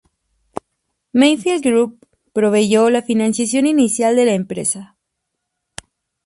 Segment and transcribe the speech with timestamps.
[1.13, 4.97] Mayfield Group proveyó la financiación inicial de la empresa.